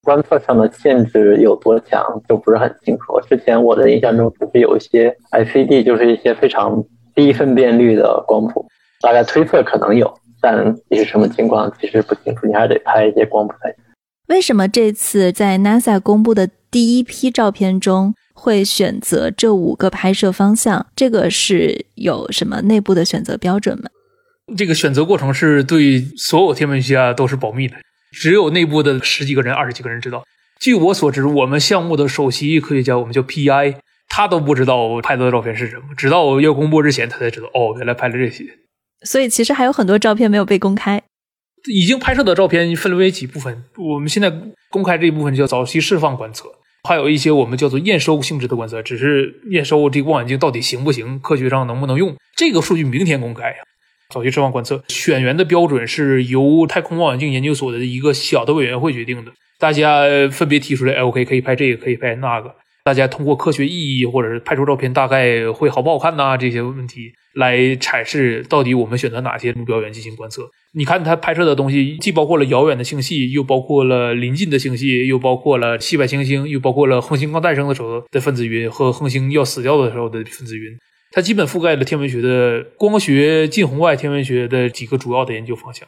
[0.02, 3.20] 观测上的限制有多强就不是很清楚。
[3.28, 6.84] 之前我的印象中只是有一些 ICD，就是一些非常
[7.14, 8.66] 低分辨率的光谱，
[9.00, 13.84] 大概推测可能有，但你是什么情况其实不清楚，你还得拍一些光谱才行。
[14.28, 20.86] 为什么这次在 NASA 公布的第一批照片中会选择这五个拍摄方向？
[20.96, 23.90] 这个是有什么内部的选择标准吗？
[24.56, 27.76] 这个选择过程是对所有天文学家都是保密的，
[28.12, 30.24] 只有内部的十几个人、二十几个人知道。
[30.60, 33.76] 据我所知，我们项目的首席科学家，我们叫 PI，
[34.08, 38.44] 他都不知道拍到的照片是什么，直到要公布之前，他才知道哦，原来拍了这些。
[39.02, 41.02] 所以其实还有很多照片没有被公开。
[41.70, 44.32] 已经拍摄的照片分为几部分，我们现在
[44.70, 46.48] 公开这一部分叫早期释放观测，
[46.88, 53.54] 还有一些我们叫做验收性质的观测，只是验收这个望远镜到底行不行，科学上能不能用，这个数据明天公开。
[54.10, 62.54] 早期释放观测选员的标准是由太空望远镜研究所的一个小的委员会决定的，大家分别提出来，哎，OK，可以拍这个，可以拍那个。
[62.84, 70.50] 大家通过科学意义，或者是拍出照片大概会好不好看呐这些问题来阐释，到底我们选择哪些目标源进行观测。
[70.74, 80.76] 你看它拍摄的东西，既包括了遥远的星系，又包括了临近的星系，又包括了系外行星，又包括了恒星刚诞生的时候的分子云和恒星要死掉的时候的分子云。
[81.12, 85.86] 它基本覆盖了天文学的光学近红外天文学的几个主要的研究方向。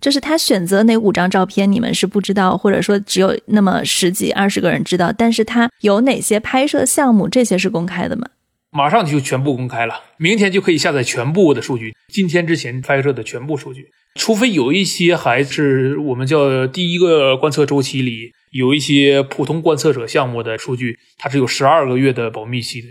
[0.00, 5.12] 就是他选择哪五张照片，你们是不知道，或者说只有那么十几、二十个人知道。
[5.12, 8.28] 但是他有哪些拍摄项目，这些是公开的吗？
[8.70, 11.94] 马上就全部公开了，明天就可以下载全部的数据。
[12.12, 22.88] 今天之前拍摄的全部数据，除非有一些还是我们叫第一个观测周期里有一些普通观测者项目的数据，它是有十二个月的保密期的。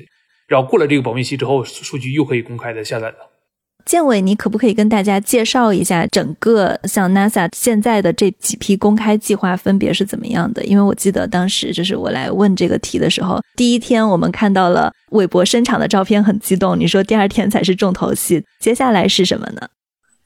[0.48, 3.15] 然后过了这个保密期之后，数据又可以公开的下载了。
[3.86, 10.63] 建伟，你可不可以跟大家介绍一下整个像 NASA 现在的这几批公开计划分别是怎么样的？
[10.63, 16.78] 因为我记得当时就是我来问这个题的时候，第一天我们看到了韦伯伸长的照片，很激动。
[16.80, 19.62] 你说第二天才是重头戏，接下来是什么呢？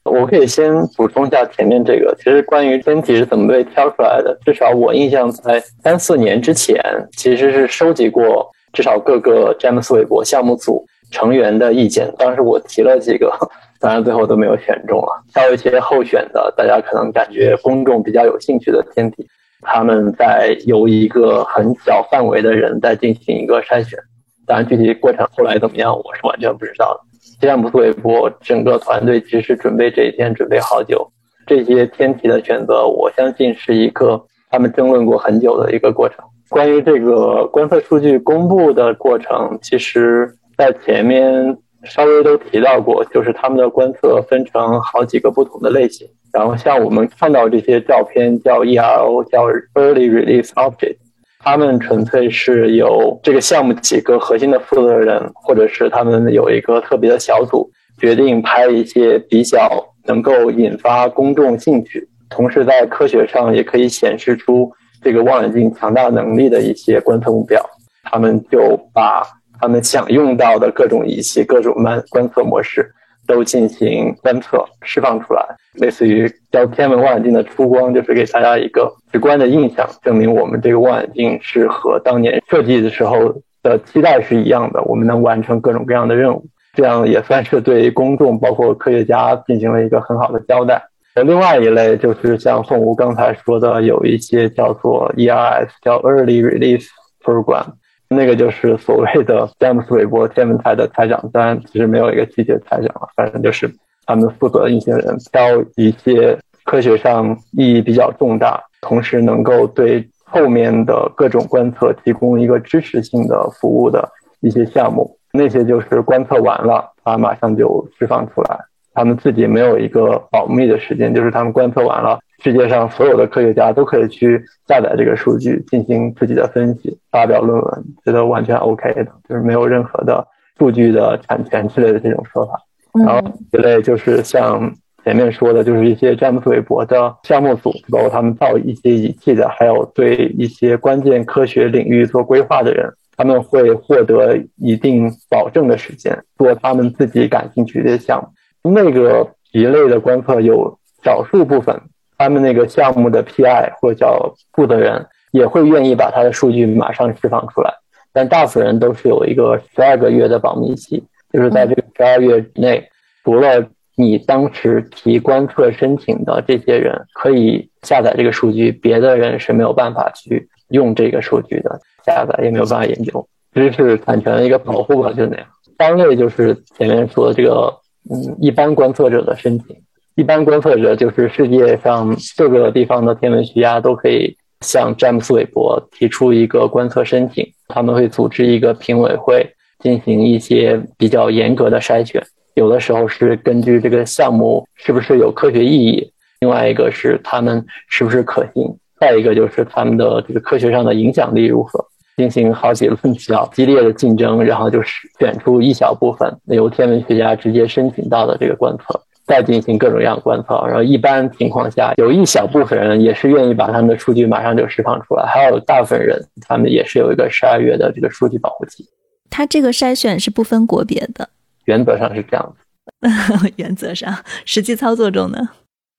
[0.04, 6.80] 我可以先补充一下前面这个，其实关于天体是怎么被挑出来的，至少我印象在三四年之前，
[7.14, 10.82] 其实是收集过至少各个詹姆斯韦伯项目组。
[11.10, 13.32] 成员的意见，当时我提了几个，
[13.80, 15.18] 当然最后都没有选中啊。
[15.32, 19.26] 挑一些候选的，大家可能感觉公众比较有兴趣的天体，
[19.62, 23.98] 他们在由一个很小范围的人在进行一个筛选。
[24.46, 27.00] 当然，具体过程后来怎么样，我是完全不知道的。
[27.40, 31.10] 詹姆斯韦伯整个团队其实准备这一天准备好久，
[31.46, 36.18] 这些天体的选择，我相信是一个他们争论过很久的一个过程。
[36.48, 40.36] 关于这个观测数据公布的过程，其实。
[40.60, 46.06] 在前面稍微都提到过，就是他们的观测分成好几个不同的类型。
[46.34, 50.98] 然后像我们看到这些照片叫 ERO，叫 Early Release Object，
[51.38, 64.70] 他们纯粹是由这个项目几个核心的负责人，或者是他们有一个特别的小组，决定拍一些比较能够引发公众兴趣，同时在科学上也可以显示出
[65.02, 67.58] 这个望远镜强大能力的一些观测目标。
[68.02, 69.22] 他们就把
[69.60, 72.90] 他们想用到的各种仪器、各种观观测模式
[73.26, 90.82] 都进行观测释放出来，类似于叫天文望远镜的出光，就是给大家一个直观的印象，证明我们这个望远镜是和当年设计的时候的期待是一样的，我们能完成各种各样的任务，这样也算是对公众包括科学家进行了一个很好的交代。
[91.24, 96.86] 另外一类就是像宋吴刚才说的，有一些叫做 ERS，叫 Early Release
[97.22, 97.66] Program。
[98.12, 103.72] 那个就是所谓的詹姆斯韦伯天文台的台长，当然其实没有一个具体的台长了，反正就是
[104.04, 105.40] 他们负责一些人挑
[105.76, 114.08] 一些科学上意义比较重大，同时能够对后面的各种观测提供一个支持性的服务的
[114.40, 115.16] 一些项目。
[115.32, 118.58] 那些就是观测完了，它马上就释放出来。
[119.00, 124.38] 他们自己没有一个保密的时间，就是他们观测完了，世界上所有的科学家都可以去
[124.68, 130.22] 下载这个数据，进行自己的分析，发表论文，觉得完全 OK 的，就是没有任何的
[130.58, 132.60] 数据的产权之类的这种说法。
[132.92, 134.70] 然后一类就是像
[135.02, 142.86] 前面说的，就是一些詹姆斯韦伯的项目组，包括他们造一些仪器的，还有对一些关键科学领域做规划的人。
[143.16, 148.28] 他们会获得一定保证的时间，做他们自己感兴趣的项目。
[148.62, 151.80] 那个一类的观测有少数部分，
[152.18, 157.72] 他们那个项目的 PI 或者叫负责人也会愿意把他的数据马上释放出来，
[158.12, 161.02] 但大部分人都是有一个十二个月的保密期，
[161.32, 162.88] 就是在这个十二月内，
[163.24, 171.80] 除了你当时提观测申请的这些人可以下载这个数据，别的人是没有办法去用这个数据的。
[172.02, 175.46] 下载也没有办法研究，知识产权的一个保护吧，就是那样。
[175.78, 177.70] 三类就是前面说的这个，
[178.10, 179.76] 嗯，一般观测者的申请。
[180.16, 189.48] 一般观测者就是世界上各个地方的天文学家都可以向詹姆斯韦伯提出一个观测申请，他们会组织一个评委会
[189.78, 192.22] 进行一些比较严格的筛选。
[192.54, 198.76] 有的时候是根据这个项目是不是有科学意义，另外一个是他们是不是可行。
[198.98, 201.82] 再一个就是他们的这个科学上的影响力如何，
[202.16, 210.62] 进行好几轮比较激烈的竞争，然后就是选出一小部分由天文学家直接申请到的这个观测，再进行各种各样的观测。
[210.66, 218.84] 然后一般情况下，有一小部分人也是愿意把他们的数据马上就释放出来，还有大部分人他们也是有一个十二月的这个数据保护期。
[219.30, 221.30] 他这个筛选是不分国别的，
[221.64, 222.64] 原则上是这样子。
[223.56, 224.12] 原则上，
[224.44, 225.50] 实际操作中呢？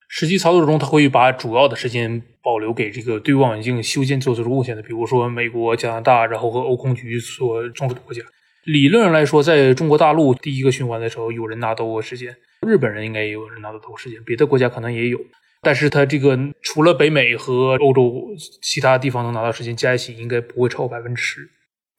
[0.06, 2.22] 实际操作中，他会把主要的时间。
[2.42, 8.22] 保留给这个对望远镜修建做出贡献的，比如说美国、加拿大，然后和欧空局所重视的国家。
[8.64, 12.36] 理论上来说，在中国大陆第一个循环的时候，有人拿到过时间，
[12.66, 15.18] 日本人应该也有人拿到过时间，别的国家可能也有。
[15.62, 18.26] 但是它这个除了北美和欧洲，
[18.60, 21.48] 其他地方能拿到时间加一起，应该不会超过百分之十。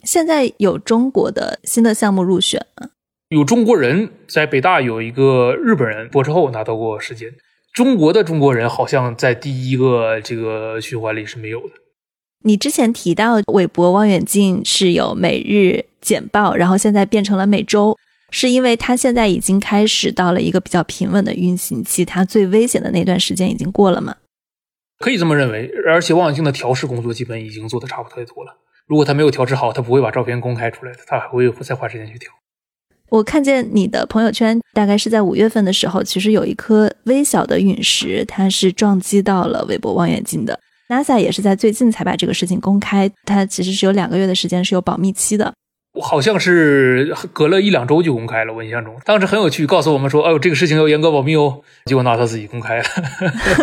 [0.04, 2.90] 现在有中国的新的项目入选吗？
[3.30, 7.34] 有中国人在北大有一个日本人博士后拿到过时间。
[7.74, 11.74] 中国的中国人好像在第一个这个循环里是没有的。
[12.44, 17.98] 你之前提到韦伯望远镜是有每日简报，然后现在变成了每周，
[18.30, 24.18] 是因为它现在已经开始到了一个比较平稳的运行期，它最危险的那段时间已经过了吗？
[25.00, 28.56] 可以这么认为，而且望远镜的调试工作基本已经做的差不太多了。
[28.86, 32.30] 如果它没有调试好，它不会把照片公开出来的，它还会再花时间去调。
[33.14, 40.60] 我看见你的朋友圈，大概是在五月份的时候，其实有一颗微小的陨石，它是撞击到了韦伯望远镜的。
[40.90, 45.54] NASA 也是在最近才把这个事情公开，它其实是有两个月的时间是有保密期的。
[46.02, 52.84] 好像是隔了一两周就公开了，我印象中当时很有趣，告诉我们说：“哎呦，这个事情要严格保密哦。”结果 NASA 自己公开了。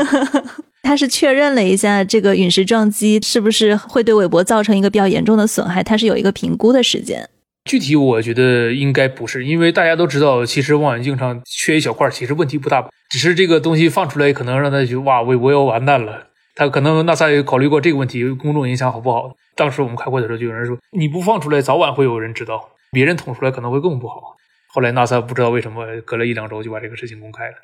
[0.84, 7.28] 他是确认了一下这个陨石撞击是不是会对韦伯造成一个比较严重的损害，它是有一个评估的时间。
[7.70, 16.26] 具体我觉得应该不是，因为大家都知道，其实望远镜上缺一小块，其实问题不大，只是这个东西放出来，可能让他觉得哇，我我要完蛋了。
[16.56, 19.36] 他可能 NASA 也考虑过这个问题，公众影响好不好？
[19.54, 24.34] 当时我们开会的时候，就有人说，你不放出来，早晚会有人知道，别人捅出来可能会更不好。
[24.74, 27.54] 后来 NASA 不知道为什么隔了一两周就把这个事情公开了。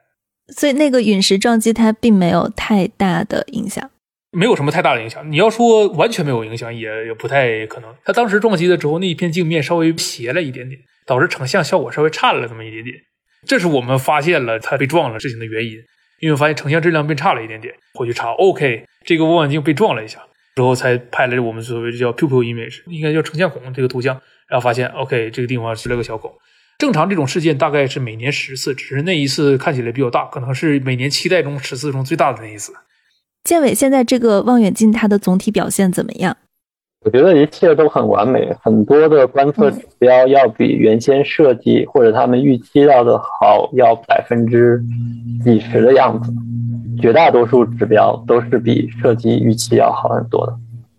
[0.54, 3.90] 所以那个陨石撞击它并没有太大的影响。
[4.36, 5.32] 没有什么太大的影响。
[5.32, 7.94] 你要说完全没有影响，也也不太可能。
[8.04, 12.94] 它当时撞击的时候，那一片镜面稍微斜了一点点，导致成像效果稍微差了这么一点点。
[13.46, 15.78] 这是我们发现了它被撞了事情的原因，
[16.20, 17.72] 因为发现成像质量变差了一点点。
[17.94, 20.20] 回去查，OK，这个望远镜被撞了一下，
[20.54, 24.20] 之后才拍了我们所谓的叫 pupil image，应该叫成像孔这个图像，
[24.50, 26.30] 然后发现 OK，这个地方是了个小孔。
[26.78, 32.74] 正常这种事件大概是每年十次，只是那一次看起来比较大，可能是每年期待中十次中最大的那一次。
[33.46, 36.36] 建伟，现在这个望远镜它的总体表现怎么样？
[37.04, 44.82] 我觉得一切都很完美，很多的观测指标要比原先设计或者他们预期到的好，要百分之
[45.44, 46.32] 几十的样子。
[47.00, 50.52] 绝大多数指标都是比设计预期要好很多的。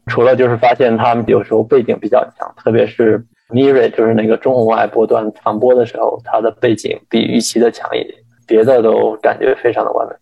[0.06, 8.14] 除了就是发现他们有时候背景比较强，特别是 Miri，就是那个中红外波段长波的时候，它的背景比预期的强一点，
[8.48, 10.16] 别的都感觉非常的完美。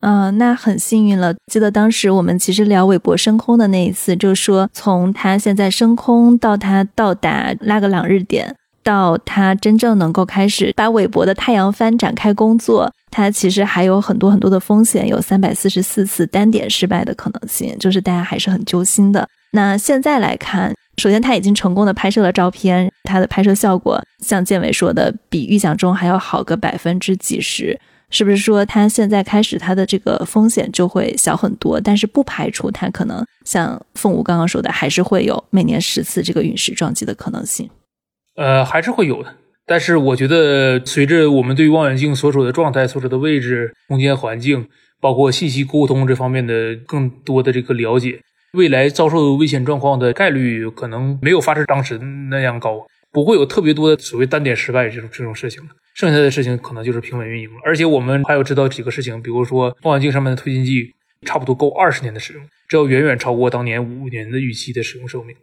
[0.00, 1.34] 嗯，那很幸运了。
[1.46, 19.28] 记得当时我们其实聊韦伯升空的那一次，就是说从它现在升空到它到达拉格朗日点，到他真正能够开始把韦伯的太阳帆展开工作，他其实还有很多很多的风险，有三百四十四次单点失败的可能性，就是大家还是很揪心的。
[19.52, 27.78] 那现在来看，首先他已经成功的拍摄了照片，他的拍摄效果像建伟说的，比预想中还要好个百分之几十，
[28.10, 31.80] 是不是说他现在开始他的这个风险就会小很多？
[31.80, 37.70] 但是不排除他可能像凤舞刚刚说的，还是会有每年十次这个陨石撞击的可能性。
[38.36, 39.34] 呃，还是会有的。
[39.66, 44.66] 但是我觉得，随着我们对望远镜所处的状态、所处的位置、空间环境，
[45.00, 48.20] 包括信息沟通这方面的更多的这个了解，
[48.54, 51.98] 未来遭受危险状况的概率可能没有发生当时
[52.30, 55.68] 那样高，不会有特别多的所谓单点失败这种这种事情了。
[56.00, 57.56] 剩下的事情可能就是平稳运营了。
[57.62, 60.94] 而且我们还要知道几个事情，比如说望远镜上面的推进剂
[61.26, 65.36] 差不多够二十年的使用，这要远远超过当年五年的预期的使用寿命。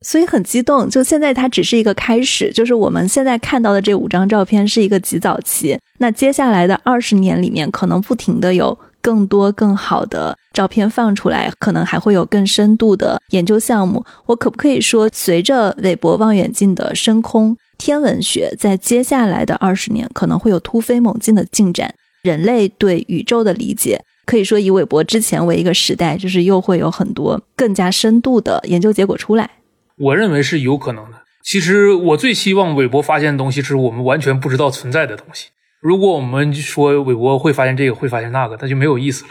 [0.00, 5.78] 所以很激动，就现在它只是一个开始，就是我们现在看到的这五张照片是一个极早期。
[5.98, 14.04] 那接下来的二十年里面，可能不停的有更多更好的照片放出来，可能还会有更深度的研究项目。
[14.26, 21.94] 我可不可以说，随着韦伯望远镜的升空，天文学在接下来的二十年可能会有突飞猛进的进展？
[22.22, 29.48] 人类对宇宙的理解，可以说以韦伯之前为一个时代，就是又会有很多更加深度的研究结果出来。
[29.96, 31.22] 我认为是有可能的。
[31.44, 35.46] 其实我最希望韦伯发现的东西是我们完全不知道存在的东西。
[35.80, 39.30] 如果我们说韦伯会发现这个，会发现那个，那就没有意思了。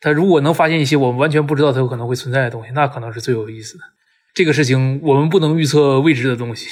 [0.00, 3.82] 他如果能发现一些我们完全不知道他有可能会存在的东西，那可能是最有意思的。
[4.32, 6.68] 这个事情我们不能预测未知的东西，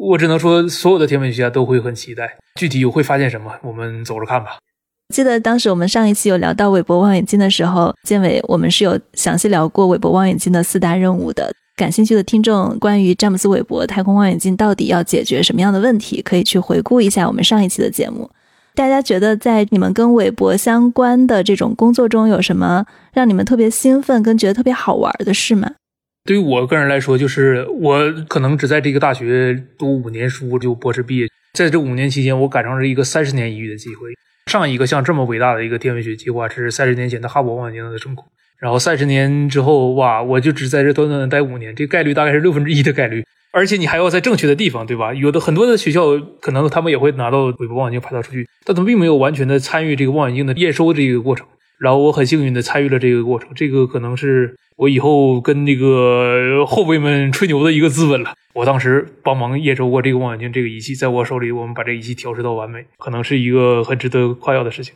[0.00, 2.36] 我只能说所有的天文学家都会很期待。
[2.54, 4.58] 具体会发现什么，我们走着看吧。
[5.14, 11.50] 记得当时我们上一期有聊到韦伯望远镜的时候，建伟我们是有详细聊过韦伯望远镜的四大任务的。
[11.76, 18.28] 感兴趣的听众，关于詹姆斯韦伯太空望远镜到底要解决什么样的问题，可以去回顾一下我们上一期的节目。
[18.74, 25.72] 大家觉得在你们跟韦伯相关的这种工作中，有什么让你们特别兴奋跟觉得特别好玩的事吗？
[26.28, 34.10] 对于我个人来说，就是我可能只在这个大学读五年书就博士毕业，在这五年期间，我赶上了一个三十年一遇的机会。
[34.44, 38.22] 上一个像这么伟大的一个天文学计划，是三十年前的哈勃望远镜的成功。
[38.60, 45.14] 然后三十年之后，哇，我就只在这短短的待五年，这概率大概是六分之一的概率，而且你还要在正确的地方，对吧？
[45.14, 51.46] 有的很多的学校可能他们也会拿到韦伯望远镜拍到数据，但他们并没有完全的参与这个望远镜的验收这个过程。
[51.78, 58.32] 然后我很幸运的参与了这个过程，这个可能是我以后跟那个后辈们吹牛的一个资本了。
[58.54, 64.94] 我当时帮忙验收过这个望远镜这个仪器，在我手里，我们把这仪器调试到完美，可能是一个很值得夸耀的事情。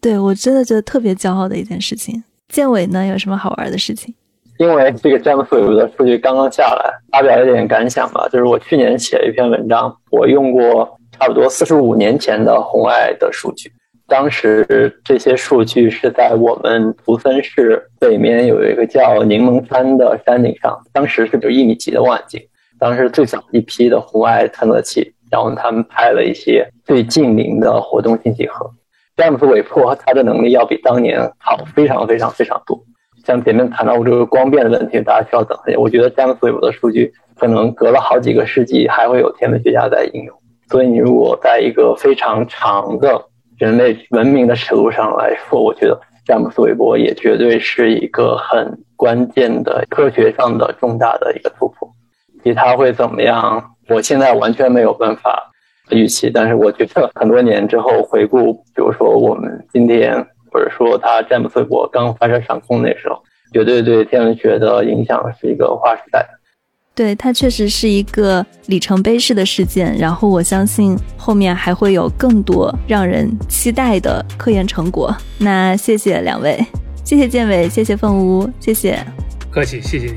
[0.00, 2.24] 对我真的觉得特别骄傲的一件事情。
[2.48, 4.14] 建伟呢，有什么好玩的事情？
[4.56, 8.26] 因为这个詹姆斯韦伯的数据刚刚下来，发表一点感想吧。
[8.32, 13.70] 就是我去年写了一篇文章，我用过差不多四十五年前的红外的数据。
[14.10, 22.42] 当时这些数据是在我们图森市北面有一个叫柠檬山的山顶上，当时是有一米级的望远镜，
[22.76, 28.68] 当时最早一批的红外探测器，然后他们拍了一些最近邻的活动信息核。
[29.16, 32.82] 詹姆斯韦伯他的能力要比当年好非常非常非常多。
[33.24, 35.78] 像前面谈到过这个光变的问题，大家需要等一下。
[35.78, 40.36] 我觉得詹姆斯韦伯的数据可能隔了好几个世纪还会有天文学家在应用。
[40.68, 43.26] 所以你如果在一个非常长的
[43.60, 51.86] 人类文明的尺度上来说，我觉得詹姆斯韦伯也绝对是一个很关键的科学上的重大的一个突破。
[52.42, 53.62] 其他会怎么样？
[53.90, 55.52] 我现在完全没有办法。
[55.90, 66.26] 预期，但是我觉得很多年之后回顾，比如说我们今天，或者说他詹姆斯韦伯刚发射上空那时候，绝对对天文学的影响是一个划时代。
[66.94, 69.96] 对，它确实是一个里程碑式的事件。
[69.96, 75.14] 然后我相信后面还会有更多让人期待的科研成果。
[75.38, 76.62] 那谢谢两位，
[77.04, 78.98] 谢谢建伟，谢谢凤屋，谢谢。
[79.50, 80.14] 客气，谢谢你。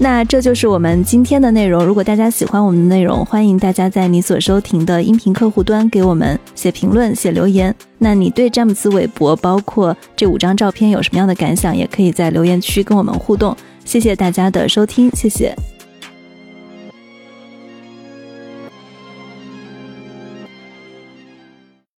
[0.00, 1.84] 那这就是我们今天的内容。
[1.84, 7.74] 如果大家喜欢我们的内容，欢迎大家在你所收听的音频客户端给我们写评论、写留言。
[7.98, 13.56] 那你对詹姆斯·韦伯，包括这五张照片有什么样的感想，也可以在留言区跟我们互动。
[13.84, 15.52] 谢谢大家的收听，谢谢。